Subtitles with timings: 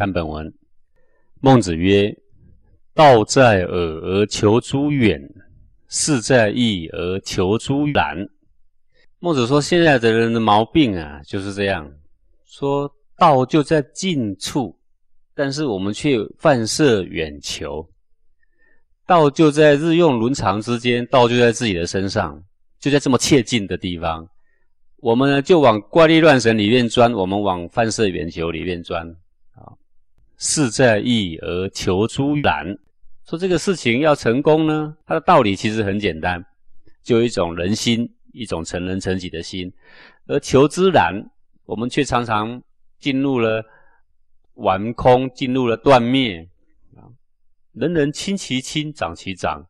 [0.00, 0.50] 看本文，
[1.42, 2.10] 孟子曰
[2.96, 5.20] ：“道在耳而求诸远，
[5.88, 8.16] 事在易而求诸难。”
[9.20, 11.86] 孟子说：“现在的人的毛病啊，就是这样，
[12.46, 14.74] 说道就在近处，
[15.34, 17.86] 但是我们却泛涉远求；
[19.06, 22.42] 道就在日用伦常之间，道就在自己的身上，
[22.78, 24.26] 就在这么切近的地方。”
[24.96, 29.06] 我们呢，就往怪力乱神里面钻，我们往泛射圆球里面钻。
[30.42, 32.74] 事在易而求诸难，
[33.26, 36.42] 说这个事情要成功呢，它的道理其实很简单，
[37.02, 39.70] 就一种人心，一种成人成己的心。
[40.26, 41.22] 而求之难，
[41.66, 42.62] 我们却常常
[42.98, 43.62] 进入了
[44.54, 46.48] 玩空，进入了断灭
[46.96, 47.04] 啊。
[47.72, 49.62] 人人亲其亲，长其长，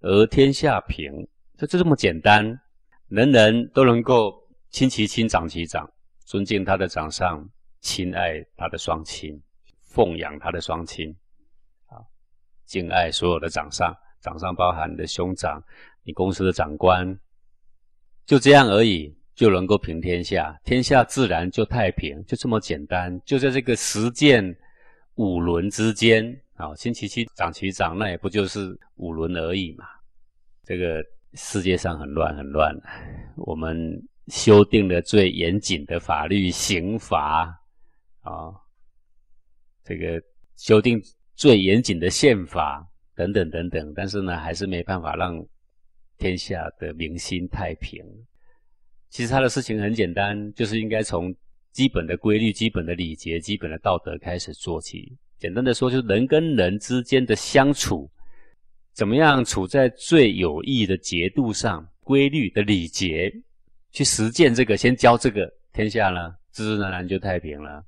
[0.00, 2.58] 而天下平，就就这么简单。
[3.06, 4.34] 人人都能够
[4.70, 5.88] 亲其亲，长其长，
[6.24, 7.48] 尊敬他的长上，
[7.80, 9.40] 亲爱他的双亲，
[9.96, 11.08] 奉养他的双亲，
[11.86, 11.96] 啊，
[12.66, 15.58] 敬爱所有的长上，长上包含你的兄长，
[16.02, 17.18] 你公司的长官，
[18.26, 24.54] 就这样而已，就能够平天下，天下自然就太平，就这么简单，就在这个实践
[25.14, 29.86] 五轮之间，啊，亲其亲，长其长，那也不就是五轮而已嘛，
[30.62, 31.02] 这个。
[31.38, 32.74] 世界上很乱，很乱。
[33.36, 33.76] 我们
[34.28, 37.42] 修订了最严谨的法律刑罚
[38.22, 38.54] 啊，
[39.86, 40.20] 这个
[40.56, 41.00] 修订
[41.36, 42.84] 最严谨的宪法
[43.14, 45.42] 等等等等，但是呢，还是没办法让
[46.18, 48.04] 天下的民心太平。
[49.08, 51.34] 其实他的事情很简单，就是应该从
[51.70, 55.16] 基本的规律、基本的礼节、基本的道德开始做起。
[55.38, 58.10] 简单的说，就是人跟人之间的相处。
[58.92, 61.86] 怎么样处在最有益的节度上？
[62.00, 63.32] 规律的礼节
[63.90, 67.84] 去实践这个，先教这个天下呢，自自然然就太平了。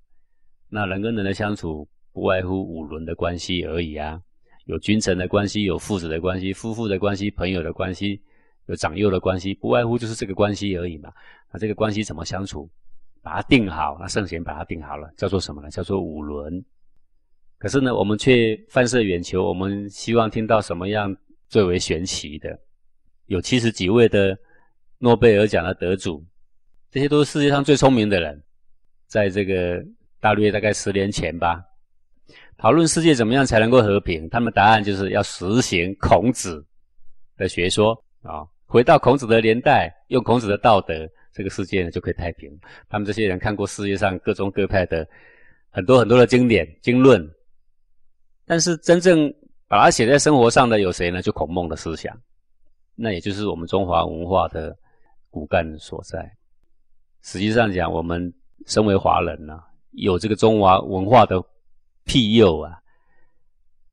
[0.68, 4.20] 那人跟人的相处，不外乎五伦的关系而已啊。
[4.66, 8.20] 有君臣的关系，有父子的关系，夫妇的关系，朋友的关系，
[8.66, 11.10] 有长幼的关系，不外乎就是这个关系而已嘛。
[11.50, 12.68] 那这个关系怎么相处？
[13.22, 15.70] 把它定好，那圣贤把它定好了，叫做什么呢？
[15.70, 16.64] 叫做五伦。
[17.58, 19.44] 可是呢，我们却放射远求。
[19.44, 21.14] 我们希望听到什么样
[21.48, 22.58] 最为玄奇的？
[23.26, 24.38] 有七十几位的
[24.98, 26.24] 诺贝尔奖的得主，
[26.90, 28.42] 这些都是世界上最聪明的人。
[29.06, 29.84] 在这个
[30.20, 31.62] 大约大概十年前吧，
[32.56, 36.64] 讨论世界怎么样才能够和平，他们答案就是要实行孔子
[37.36, 37.92] 的学说
[38.22, 42.50] 啊，回到孔子的年代，用孔子的道德，这个世界呢就可以太平。
[42.88, 45.06] 他们这些人看过世界上各宗各派的
[45.70, 47.24] 很多很多的经典经论。
[48.44, 49.32] 但是真正
[49.68, 51.20] 把它写在生活上的有谁呢？
[51.22, 52.18] 就孔孟的思想，
[52.94, 54.76] 那也就是我们中华文化的
[55.30, 56.34] 骨干所在。
[57.22, 58.32] 实际上讲，我们
[58.66, 59.62] 身为华人呢，
[59.98, 61.42] 有这个中华文化的
[62.04, 62.72] 庇佑啊，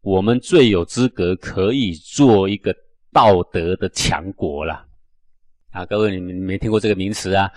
[0.01, 2.75] 我们最有资格可以做一个
[3.11, 4.85] 道德的强国了。
[5.71, 7.51] 啊，各位你们没听过这个名词啊？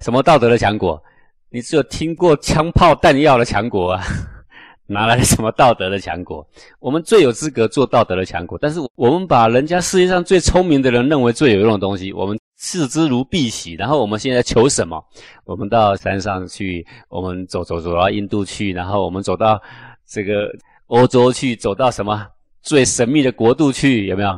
[0.00, 1.00] 什么道德的强国？
[1.48, 4.02] 你只有听过枪炮弹药的强国啊？
[4.86, 6.46] 哪来的什么道德的强国？
[6.80, 13.76] 我们最有资格做道德的强国，但是我们把人家世界上最聪明的人认为最有用的东西，我们视之如敝屣。
[13.76, 15.04] 然后我们现在求什么？
[15.44, 19.60] 我们到山上去，我们走走走到印度去，然后我们走到
[20.06, 20.48] 这个
[20.86, 22.24] 欧洲去，走到什么
[22.60, 24.06] 最神秘的国度去？
[24.06, 24.30] 有没有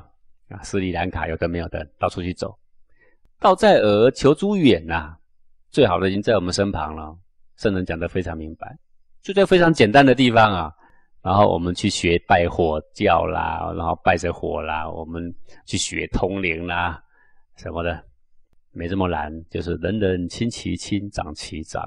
[0.49, 0.63] 啊？
[0.63, 2.57] 斯里兰卡有的没有的，到处去走。
[3.39, 5.15] 道在耳，求诸远呐。
[5.71, 7.15] 最好的已经在我们身旁了。
[7.57, 8.75] 圣人讲得非常明白。
[9.23, 10.73] 就在非常简单的地方啊，
[11.23, 15.35] 然后我们去学拜火教啦，然后拜着火啦，我们
[15.67, 17.03] 去学通灵啦，
[17.57, 18.05] 什么的，
[18.75, 21.83] 没这么难，就是人人亲其亲，长其长，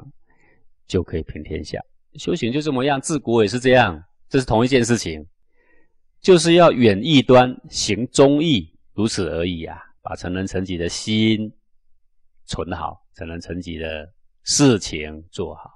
[0.87, 1.79] 就可以平天下。
[2.15, 5.23] 修行就这么样，治国也是这样，这是同一件事情，
[6.21, 9.77] 就是要远异端，行忠义，如此而已啊！
[10.01, 11.51] 把成人成己的心
[12.45, 14.09] 存好，成人成己的
[14.43, 15.69] 事情做好。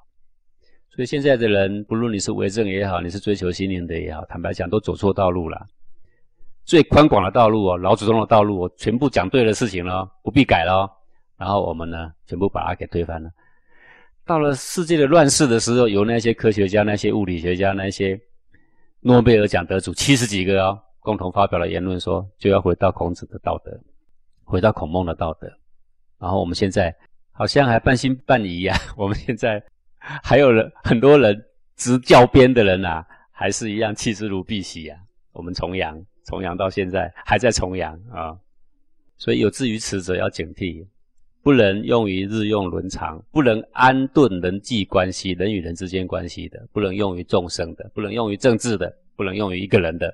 [0.89, 5.67] 所以现在的人，不论你是为政也好，你是追求心灵的也好，坦白讲，都走错道路了。
[6.63, 10.89] 最宽广的道路哦，老祖宗的道路，我全部讲对的事情了，不必改了。
[11.41, 13.27] 然后我们呢，全部把它给推翻了。
[14.27, 18.19] 到了世界的乱世的时候，有那些科学家、那些物理学家、那些
[18.99, 23.75] 诺贝尔奖得主七十几个哦，共同发表了言论，说就要回到孔子的道德，
[24.43, 25.51] 回到孔孟的道德。
[26.19, 26.95] 然后我们现在
[27.31, 29.63] 好像还半信半疑呀， 我们现在。
[30.23, 31.43] 还有人，很多人
[31.75, 34.99] 执教鞭的人啊，还是一样弃之如敝屣啊。
[35.31, 38.37] 我们重阳，重阳到现在还在重阳啊，
[39.17, 40.85] 所以有志于此者要警惕。
[41.43, 50.13] 不能用于日用伦常，不能安顿人际关系，人与人之间关系的，不能用于众生的，不能用于政治的，不能用于一个人的，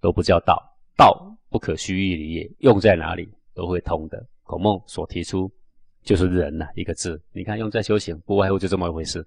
[0.00, 0.60] 都不叫道。
[0.96, 1.16] 道
[1.48, 4.26] 不可虚喻离也，用在哪里都会通的。
[4.42, 5.50] 孔孟所提出
[6.02, 7.20] 就是人呐，一个字。
[7.32, 9.22] 你看用在修行，不外乎就这么一回事；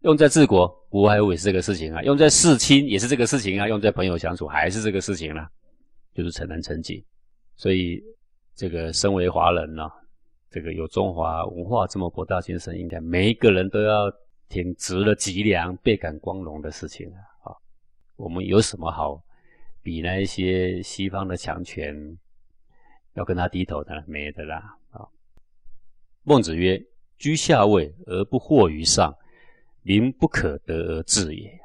[0.00, 5.48] 用在治国，不外乎也是这个事情啊；用在事亲也是这个事情啊；用在朋友相处还是这个事情啦，
[6.14, 7.04] 就是成人成己。
[7.56, 8.02] 所以
[8.56, 9.88] 这个身为华人呢。
[10.50, 14.10] 这个有中华文化这么博大精深，应该每一个人都要
[14.48, 17.06] 挺直了脊梁，倍感光荣的事情
[17.42, 17.52] 啊！
[18.16, 19.22] 我们有什么好
[19.82, 21.94] 比那一些西方的强权
[23.12, 24.02] 要跟他低头的？
[24.06, 24.74] 没的啦！
[24.90, 25.06] 啊，
[26.22, 26.82] 孟子曰
[27.18, 29.14] ：“居下位而不惑于上，
[29.82, 31.60] 民不可得而治也。”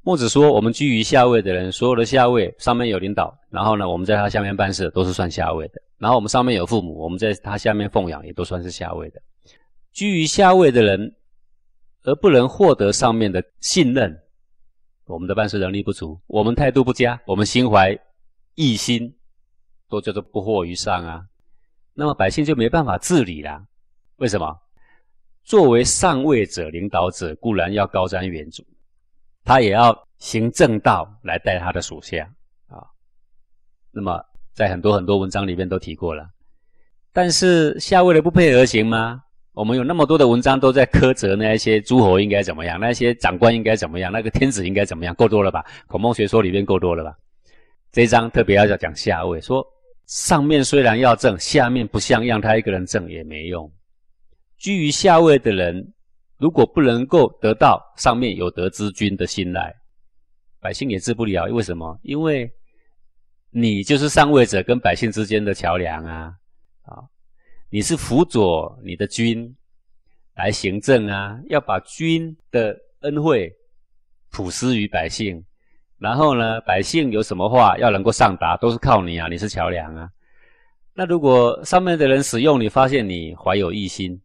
[0.00, 9.22] 孟子说：“我们居于下位的人，所有的下位上面有领导，然后呢，我们在他下面办事，都是算下位的。”然后我们上面有父母，我们在他下面奉养，也都算是下位的。
[9.92, 11.14] 居于下位的人，
[12.02, 14.14] 而不能获得上面的信任，
[15.04, 17.96] 我们的办事能力不足，我们态度不佳，我们心怀
[18.56, 19.16] 异心，
[19.88, 21.24] 都叫做不惑于上啊。
[21.94, 23.64] 那么百姓就没办法治理啦。
[24.16, 24.60] 为什么？
[25.44, 28.64] 作为上位者、领导者，固然要高瞻远瞩，
[29.44, 32.28] 他也要行正道来带他的属下
[32.66, 32.84] 啊。
[33.92, 34.20] 那么。
[34.54, 36.24] 在很多很多文章里面都提过了，
[37.12, 39.20] 但是下位的不配合行吗？
[39.52, 45.64] 我们有那么多的文章都在苛责那些诸侯应该怎么样，那些长官应该怎么样，那个天子应该怎么样，够多了吧？
[45.88, 47.12] 孔孟学说里面够多了吧？
[47.90, 49.64] 这一章特别要讲下位，说
[50.06, 53.68] 上面虽然要正，下面不像样，他一个人正也没用。
[54.56, 55.92] 居于下位的人，
[56.38, 59.74] 如果不能够得到上面有德之君的信赖，
[60.60, 61.46] 百姓也治不了。
[61.46, 61.98] 为什么？
[62.02, 62.48] 因为。
[63.56, 66.34] 你就是上位者跟百姓之间的桥梁啊，
[66.82, 66.98] 啊，
[67.70, 69.54] 你是辅佐你的君
[70.34, 73.54] 来行政啊，要把君的恩惠
[74.32, 75.40] 普施于百姓，
[75.98, 80.10] 然后呢，百姓有什么话要能够上达，都是靠你啊，你是桥梁啊。
[80.92, 84.20] 那如果上面的人使用你，发现你怀有异心，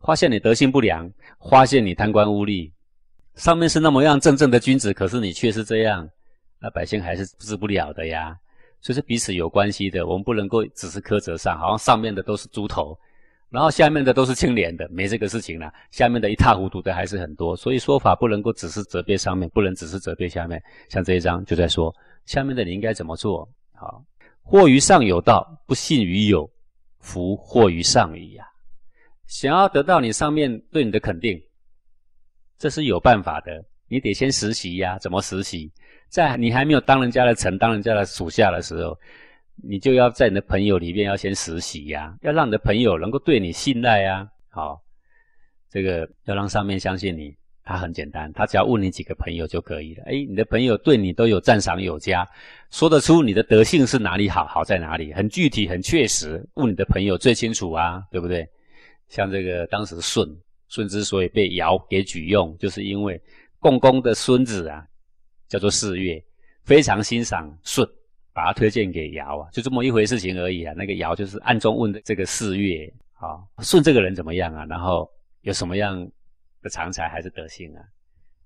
[0.00, 1.08] 发现你德性不良，
[1.48, 2.72] 发现你贪官污吏，
[3.36, 6.10] 上面是那么样正正的君子，可是你却是这样，
[6.58, 8.36] 那百姓还是治不了的呀。
[8.84, 12.94] 所以是彼此有关系的，我们不能够只是苛责上，好像上面的都是猪头，
[13.48, 15.72] 然后下面的都是清廉的，没这个事情了。
[15.90, 20.62] 下面的一塌糊涂的还是很多，所以说法不能够只是责备上面，不能只是责备下面。
[20.90, 21.90] 像这一章就在说，
[22.26, 23.48] 下面的你应该怎么做？
[23.72, 24.04] 好，
[24.42, 26.46] 祸于上有道，不信于有，
[26.98, 28.44] 福祸于上矣呀。
[29.26, 31.40] 想要得到你上面对你的肯定，
[32.58, 34.98] 这是有办法的，你得先实习呀。
[34.98, 35.72] 怎么实习？
[36.08, 38.98] 在你还没有当人家的臣、当人家的属下的时候，
[39.62, 44.28] 你就要在你的朋友里面要先实习呀，要让你的朋友能够对你信赖呀。
[44.50, 44.80] 好，
[45.70, 47.34] 这个要让上面相信你，
[47.64, 50.04] 他很简单，他只要问你几个朋友就可以了。
[50.06, 52.28] 哎，你的朋友对你都有赞赏有加，
[52.70, 56.44] 说得出你的德性是哪里好，好在哪里，很具体、很确实。
[56.54, 58.46] 问你的朋友最清楚啊，对不对？
[59.08, 60.24] 像这个当时舜，
[60.68, 63.20] 舜之所以被尧给举用，就是因为
[63.58, 64.84] 共工的孙子啊。
[65.54, 66.20] 叫做四月，
[66.64, 67.88] 非常欣赏舜，
[68.32, 70.74] 把他推荐给尧啊，就这么一回事情而已啊。
[70.76, 74.64] 那个尧就是暗中问的这个四月啊，舜这个人怎么样啊？
[74.64, 75.08] 然后
[75.42, 76.10] 有什么样
[76.60, 77.80] 的长才还是德性啊？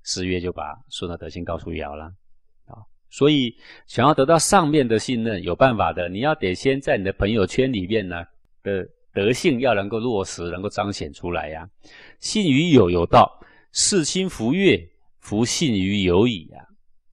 [0.02, 2.12] 四月就把舜的德性告诉尧了
[2.66, 2.76] 啊。
[3.08, 8.22] 所以想要得到上面的信任，有办法的，你要得先在你的朋友圈里面呢
[8.62, 11.66] 的德性要能够落实，能够彰显出来呀。
[12.20, 13.40] 信于有有道，
[13.72, 14.78] 事亲弗悦，
[15.20, 16.67] 弗信于有矣啊。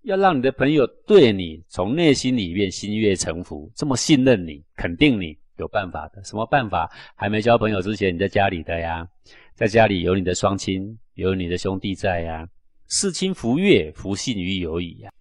[0.06, 6.24] 要让你的朋友对你从内心里面心悦诚服，这么信任你、肯定你，有办法的。
[6.24, 6.88] 什么办法？
[7.16, 9.08] 还没交朋友之前，你在家里的呀，
[9.56, 12.48] 在家里有你的双亲，有你的兄弟在呀，
[12.88, 15.12] 事亲福悦，福信于友矣呀。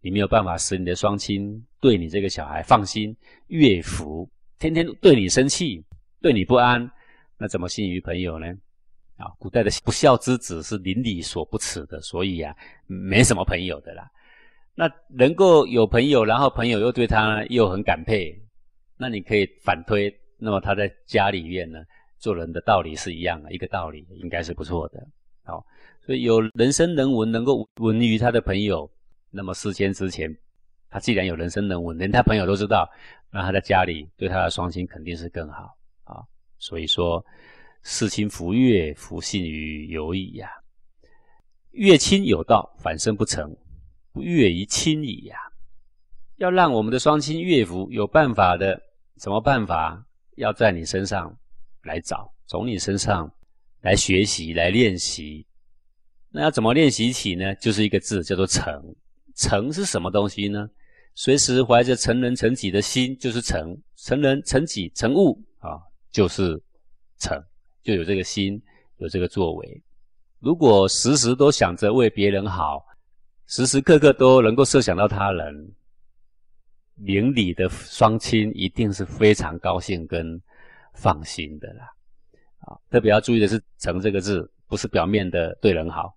[0.00, 3.14] 你没有办法使你的双亲对你这个小孩放心、
[3.48, 4.26] 悦福，
[4.58, 5.84] 天天对你生气、
[6.22, 6.90] 对你不安，
[7.36, 8.46] 那怎么信于朋友呢？
[9.18, 12.56] 啊，古代的不孝之子是邻里所不齿的，所以啊，
[12.86, 14.10] 没什么朋友的啦。
[14.74, 18.34] 那能够有朋友，然后朋友又对他又很感佩，
[18.96, 21.80] 那你可以反推，那么他在家里面呢，
[22.18, 25.06] 做人的道理是一样的，一个道理应该是不错的。
[25.42, 25.64] 好，
[26.00, 28.90] 所以有人生人文能够闻于他的朋友，
[29.30, 30.34] 那么事先之前，
[30.88, 32.88] 他既然有人生人文，连他朋友都知道，
[33.30, 36.22] 那他在家里对他的双亲肯定是更好啊。
[36.58, 37.24] 所以说，
[37.82, 40.50] 事亲福悦，福信于友矣呀。
[41.72, 43.54] 越亲有道，反身不成。
[44.12, 45.36] 不悦于亲矣呀！
[46.36, 48.80] 要让我们的双亲悦福，有办法的。
[49.18, 50.06] 什么办法？
[50.36, 51.36] 要在你身上
[51.82, 53.30] 来找，从你身上
[53.82, 55.46] 来学习、来练习。
[56.30, 57.54] 那要怎么练习起呢？
[57.56, 58.82] 就是一个字，叫做诚。
[59.36, 60.68] 诚是什么东西呢？
[61.14, 63.76] 随时怀着成人成己的心，就是诚。
[63.96, 65.76] 成人成己成物啊，
[66.10, 66.58] 就是
[67.18, 67.38] 诚，
[67.82, 68.60] 就有这个心，
[68.96, 69.82] 有这个作为。
[70.38, 72.82] 如果时时都想着为别人好，
[73.50, 75.72] 时时刻刻都能够设想到他人，
[76.94, 80.40] 邻里的双亲一定是非常高兴跟
[80.94, 81.92] 放心的啦。
[82.60, 86.14] 啊，特别要注意的是“诚”这个字，不是表面的对人好，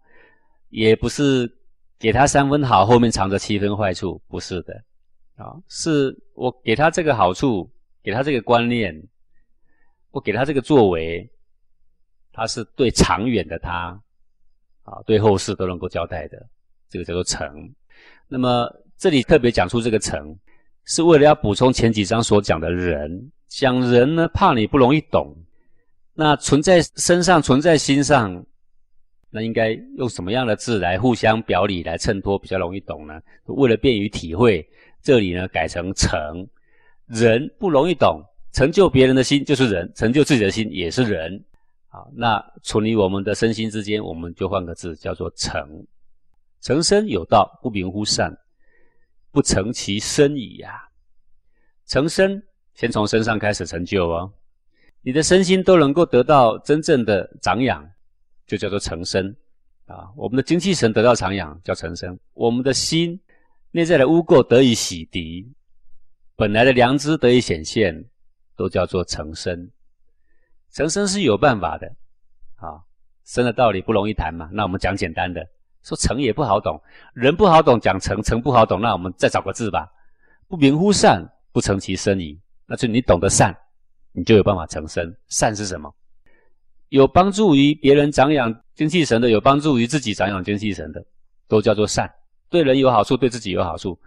[0.70, 1.52] 也不是
[1.98, 4.84] 给他三分好，后面藏着七分坏处，不是的。
[5.36, 7.68] 啊，是我给他这个好处，
[8.04, 8.96] 给他这个观念，
[10.12, 11.28] 我给他这个作为，
[12.32, 14.00] 他是对长远的他。
[14.84, 16.48] 啊，对后世都能够交代的，
[16.94, 17.50] 这个叫做成。
[18.28, 20.38] 那么这里特别讲出这个成，
[20.86, 23.32] 是为了要补充前几章所讲的人。
[23.48, 25.36] 讲人呢，怕你不容易懂。
[26.14, 28.46] 那存在身上，存在心上，
[29.32, 33.20] 那应该用什么样的字来互相表里来衬托，比较容易懂呢？
[33.46, 34.64] 为了便于体会，
[35.02, 36.48] 这里呢改成成。
[37.08, 38.22] 人不容易懂，
[38.52, 41.44] 成就别人的心就是人，成就自己的心也是人。
[41.88, 45.86] 好，那处于我们的身心之间，我们就换个字，叫做成。
[46.64, 48.34] 成身有道，不明乎善，
[49.32, 50.82] 不成其身矣呀。
[51.86, 52.42] 成身，
[52.74, 54.32] 先从身上开始成就哦。
[55.02, 57.86] 你的身心都能够得到真正的长养，
[58.48, 59.28] 就叫做成身
[59.88, 60.10] 啊。
[60.16, 62.18] 我们的精气神得到长养，叫成身。
[62.34, 63.20] 我们的心
[63.72, 65.46] 内在的污垢得以洗涤，
[66.38, 67.94] 本来的良知得以显现，
[68.56, 69.70] 都叫做成身。
[70.72, 71.88] 成身是有办法的，
[72.56, 72.80] 啊，
[73.26, 74.50] 生的道理不容易谈嘛。
[74.54, 75.46] 那我们讲简单的，
[75.84, 76.82] 说成也不好懂，
[77.14, 78.80] 人不好懂，讲成成不好懂。
[78.80, 79.88] 那我们再找个字吧，
[80.48, 82.40] 不明乎善，不成其身矣。
[82.66, 83.56] 那就你懂得善，
[84.14, 85.14] 你就有办法成身。
[85.28, 85.94] 善是什么？
[86.90, 91.04] 有帮助于别人长养精气神的，有帮助于自己长养精气神的，
[91.48, 92.10] 都叫做善。
[92.50, 94.00] 对人有好处，对自己有好处，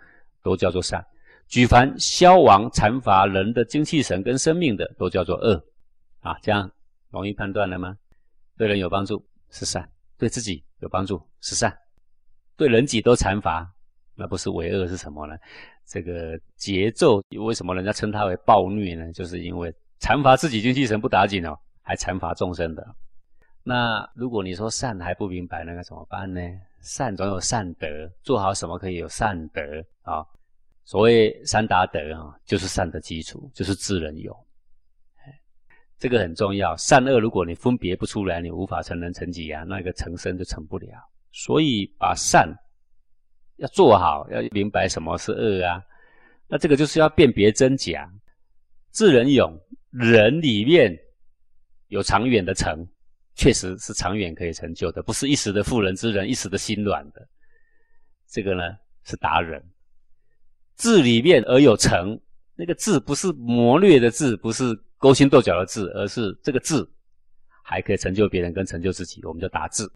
[0.42, 1.04] 都叫做善。
[1.48, 5.62] 举凡消亡残乏人的精气神跟生命的，都叫做恶。
[6.20, 6.70] 啊，这样
[7.10, 7.96] 容易判断了吗？
[8.56, 11.76] 对人有帮助是善，对自己有帮助是善，
[12.56, 13.66] 对人己都残罚，
[14.14, 15.36] 那不是为恶是什么呢？
[15.86, 19.12] 这个节奏为什么人家称它为暴虐呢？
[19.12, 22.86] 就是因为残罚自己精气神不打紧哦，还残罚众生的。
[23.62, 26.40] 那如果你说善还不明白，那该怎么办呢？
[26.80, 27.86] 善总有善德，
[28.22, 29.60] 做好什么可以有善德
[30.02, 30.24] 啊？
[30.84, 34.45] 所谓三达德啊，就是善的基础，就是智人有。
[35.98, 40.88] 这个很重要，善恶如果你分别不出来，你无法成人成己啊，那个成身就成不了。
[41.32, 42.54] 所以把善
[43.56, 45.82] 要做好，要明白什么是恶啊。
[46.48, 48.06] 那这个就是要辨别真假。
[48.92, 49.58] 智人勇，
[49.90, 50.94] 人里面
[51.88, 52.86] 有长远的成，
[53.34, 57.26] 确实是长远可以成就的，不是一时的妇人之仁，一时的心软的。
[58.28, 58.62] 这个呢
[59.04, 59.62] 是达人。
[60.76, 62.20] 智里面而有成，
[62.54, 64.78] 那个智不是磨略的智，不是。
[64.98, 66.86] 勾心斗角的智，而是这个智
[67.62, 69.86] 还可以成就别人跟成就自己，我们就达智。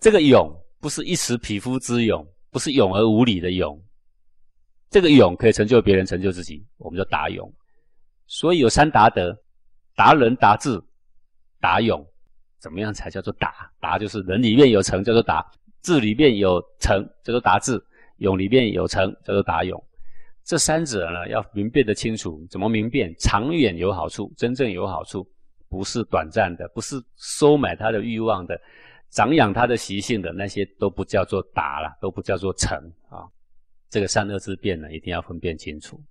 [0.00, 0.48] 这个勇
[0.80, 3.80] 不是一时匹夫之勇，不是勇而无礼的勇。
[4.90, 7.52] 这个勇可以成就别人，成就自己，我们就达勇。
[8.26, 9.36] 所以有三达德：
[9.96, 10.80] 达人、达智、
[11.60, 12.06] 达勇。
[12.58, 13.70] 怎么样才叫做达？
[13.80, 15.40] 达就是人里面有成，叫做达；
[15.82, 17.78] 智里面有成，叫做达智；
[18.16, 19.82] 勇里面有成，叫做达勇。
[20.48, 22.42] 这三者呢，要明辨的清楚。
[22.50, 23.14] 怎么明辨？
[23.18, 25.28] 长远有好处，真正有好处，
[25.68, 28.58] 不是短暂的，不是收买他的欲望的，
[29.10, 32.78] 长养他的习性的那些都不叫做达了，都不叫做成
[33.10, 33.28] 啊。
[33.90, 36.02] 这个善恶之辨呢，一定要分辨清楚。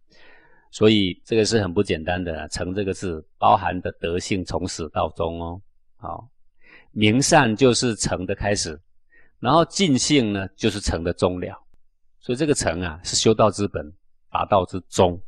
[0.69, 2.47] 所以这个是很不简单的。
[2.49, 5.59] 成这个字包含的德性从始到终哦。
[5.95, 6.29] 好，
[6.91, 8.79] 明善就是成的开始，
[9.39, 11.59] 然后尽性呢就是成的终了。
[12.19, 13.91] 所以这个成啊，是修道之本。
[14.29, 15.19] 达道之中，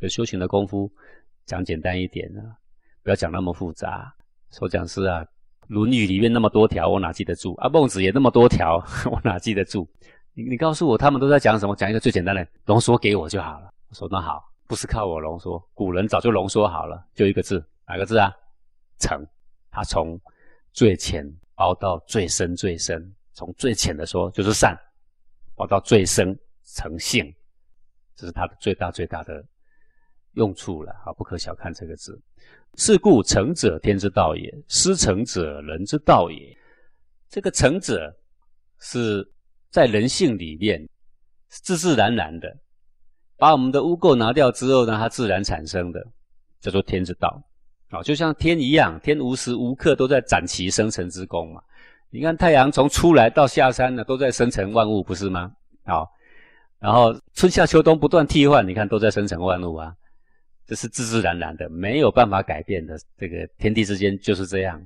[0.00, 0.90] 就修行的功夫，
[1.46, 2.42] 讲简单一点啊，
[3.02, 4.14] 不要讲那么复杂。
[4.50, 5.24] 说讲师啊，
[5.68, 7.54] 《论语》里面那么多条，我哪记得住？
[7.54, 9.88] 啊，孟子也那么多条， 我哪记得住？
[10.32, 11.74] 你你告诉我，他们都在讲什么？
[11.76, 13.70] 讲一个最简单的，浓缩给我就好了。
[13.88, 18.32] 我说那好，不是靠我浓缩，古人早就浓缩好了，就一个字，哪个字啊？
[18.98, 19.26] 诚。
[19.72, 20.20] 他从
[20.72, 24.76] 最浅包到最深，最深，从最浅的说就是善，
[25.54, 27.32] 包到最深诚信。
[28.20, 29.42] 这是它的最大最大的
[30.34, 31.12] 用处了啊！
[31.14, 32.20] 不可小看这个字。
[32.76, 36.54] 是故诚者，天之道也；失诚者，人之道也。
[37.30, 38.14] 这个诚者
[38.78, 39.26] 是
[39.70, 40.86] 在人性里面
[41.48, 42.54] 自自然然的，
[43.38, 46.06] 把我们的污垢拿掉之后呢，它自然产生的，
[46.60, 47.42] 叫做天之道。
[47.88, 51.62] 啊，就像天一样，天无时无刻都在展其生成之功嘛。
[52.10, 55.50] 你看太阳从出来到下山呢，都在生成万物，不是吗？
[55.86, 56.06] 好，
[56.80, 59.94] 然后春夏秋冬不断替换，你看都在生成万物啊。
[60.66, 62.98] 这是自自然然的，没有办法改变的。
[63.18, 64.80] 这个天地之间就是这样，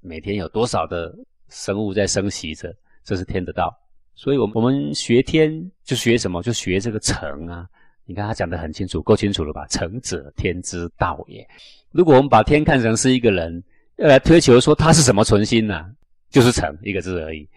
[0.00, 1.14] 每天有多少的
[1.48, 3.72] 生物在生息着，这是天的道。
[4.14, 5.50] 所以，我我们学天
[5.82, 6.42] 就学什么？
[6.42, 7.66] 就学这个成啊。
[8.04, 9.66] 你看他讲得很清楚，够清楚了吧？
[9.68, 11.48] 成者，天之道也。
[11.92, 13.62] 如果我们把天看成是一个人，
[13.96, 15.86] 要来推求说他是什么存心呢？
[16.28, 17.48] 就是成一个字而已。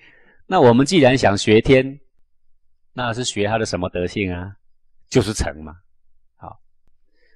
[0.46, 2.00] 那我们既然想学天，
[2.94, 4.56] 那是学他的什么德性啊？
[5.10, 5.76] 就是诚嘛。
[6.38, 6.60] 好，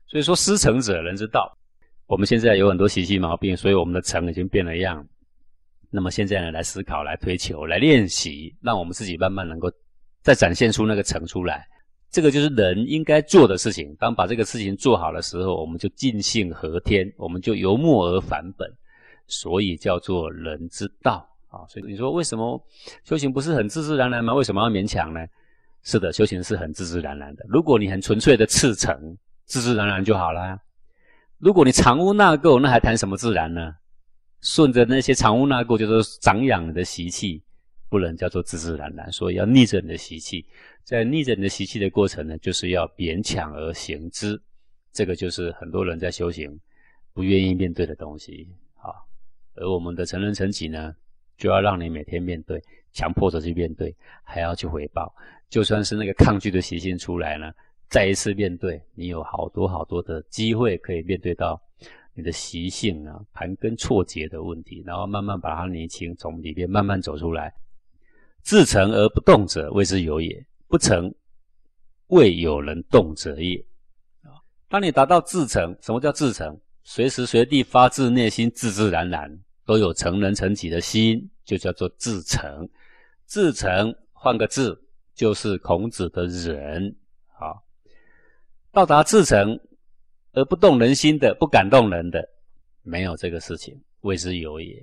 [0.07, 1.57] 所以说师成者，人之道。
[2.05, 5.05] 我们现在有很多习气毛病，所以我们的诚已经变了样。
[5.89, 9.69] 那么现在呢，来思考，来推求，来练习，让我们自己慢慢能够
[10.21, 11.67] 再展现出那个诚出来。
[12.09, 13.93] 这个就是人应该做的事情。
[13.99, 18.71] 当把这个事情做好的时候，我们就尽性合天，我们就由末而返本，
[19.27, 21.67] 所以叫做人之道啊。
[21.67, 22.61] 所以你说为什么
[23.03, 24.33] 修行不是很自自然然吗？
[24.33, 25.19] 为什么要勉强呢？
[25.87, 27.45] 是的，修行是很自自然然的。
[27.47, 30.59] 如果你很纯粹的赤诚，自自然然就好了。
[31.37, 33.73] 如果你藏污纳垢，那还谈什么自然呢？
[34.41, 37.41] 顺着那些藏污纳垢，就是长养你的习气，
[37.87, 39.09] 不能叫做自自然然。
[39.13, 40.45] 所以要逆着你的习气。
[40.83, 44.37] 在逆着你的习气的过程呢，就是要勉强而行之，
[44.91, 46.59] 这个就是很多人在修行
[47.13, 48.91] 不愿意面对的东西啊。
[49.55, 50.93] 而我们的成人成己呢，
[51.37, 55.15] 就要让你每天面对，强迫着去面对，还要去回报。
[55.49, 57.51] 就算是那个抗拒的习性出来呢，
[57.89, 61.61] 再一次面对，你有好多好多的机会可以面对到
[62.13, 67.53] 你的习性啊、盘根错节的问题，然后慢慢把它理清，从里边慢慢走出来。
[68.41, 70.45] 自成而不动者，谓之有也。
[70.69, 71.13] 不成，
[72.07, 73.63] 未有人动者也。
[74.69, 76.59] 当你达到自成，什么叫自成？
[76.83, 79.29] 随时随地发自内心、自自然然
[79.65, 82.67] 都有成人成己的心，就叫做自成。
[83.25, 84.77] 自成，换个字，
[85.17, 86.95] 就是孔子的仁。
[87.37, 87.53] 啊，
[88.71, 89.59] 到达自成
[90.31, 92.23] 而不动人心的、不感动人的，
[92.83, 94.73] 没有这个事情，谓之有也。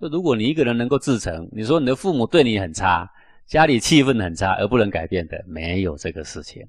[0.00, 3.08] 说如果你一个人能够自成，你说你的父母对你很差。
[3.46, 6.66] 家里气氛很差而不能改变的，没有这个事情。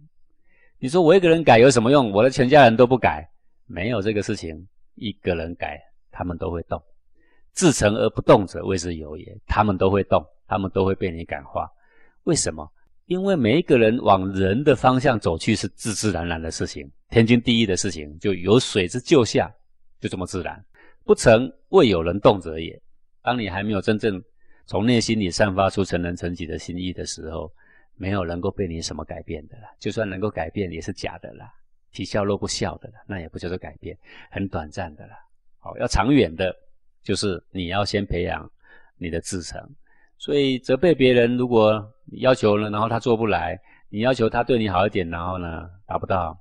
[0.77, 2.11] 你说我一个人改有什么用？
[2.11, 3.25] 我的全家人都不改，
[3.65, 4.67] 没有这个事情。
[4.95, 5.79] 一个人改，
[6.11, 6.81] 他们都会动。
[7.53, 9.37] 自成而不动者，谓之有也。
[9.47, 11.69] 他们都会动，他们都会被你感化。
[12.23, 12.69] 为什么？
[13.05, 19.53] 因为每一个人往人的方向走去是自自然然的事情，天经地义的事情，就有水之就下，
[19.99, 20.63] 就这么自然。
[21.03, 22.81] 不成，未有人动者也。
[23.21, 24.21] 当你还没有真正。
[24.67, 27.53] 从内心里散发出成人成己的心意的时候，
[27.97, 29.69] 没有能够被你什么改变的啦。
[29.79, 31.47] 就算能够改变，也是假的啦，
[31.91, 33.95] 皮笑肉不笑的啦，那也不叫做改变，
[34.31, 35.15] 很短暂的啦。
[35.59, 36.51] 好，要长远的，
[37.03, 38.51] 就是你要先培养
[38.97, 39.61] 你的自成。
[40.17, 46.37] 所以责备别人，如果要求了，然后他做不来，你要求他对你好一点，然后呢达不到，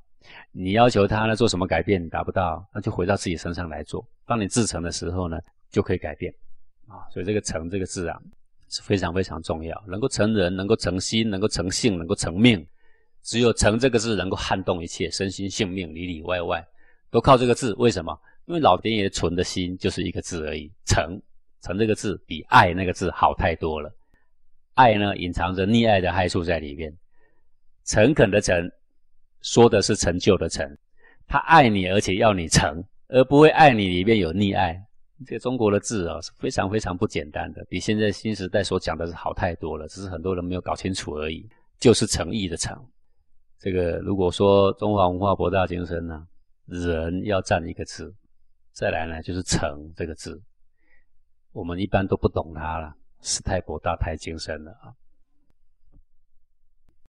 [0.52, 4.06] 你要求他呢做什么改变达不到，那就回到自己身上来做。
[4.26, 5.38] 当你自成的时候呢，
[5.70, 6.32] 就可以改变。
[6.86, 8.20] 啊，所以这个成这个字啊
[8.68, 12.64] 是非常非常重要，能够成人，能够成心，能够成性，能够成命。
[13.22, 16.62] 只有成这个字能够撼动一切身心性命里里外外，
[17.10, 17.72] 都靠这个字。
[17.78, 18.14] 为什么？
[18.44, 20.70] 因为老天爷存的心就是一个字而已。
[20.84, 21.18] 成，
[21.64, 23.90] 成这个字比爱那个字好太多了。
[24.74, 26.94] 爱呢，隐藏着溺爱的害处在里面。
[27.84, 28.70] 诚恳的诚，
[29.40, 30.64] 说的是成就的成。
[31.26, 34.78] 他爱你，而且要你成，而不会爱你里面有溺爱。
[35.26, 41.48] 这个中国的字啊是非常非常不简单的，比现在新时代所讲的是好太多了，只是很多人没有搞清楚而已。
[41.78, 42.76] 就是诚意的诚，
[43.58, 46.26] 这个如果说中华文化博大精深呢，
[46.66, 48.14] 人要占一个字，
[48.72, 50.40] 再来呢就是诚这个字，
[51.54, 54.92] 我们一般都不懂它了，是太博大太精深了啊。